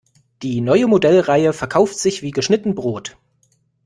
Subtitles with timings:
[0.41, 3.17] Die neue Modellreihe verkauft sich wie geschnitten Brot.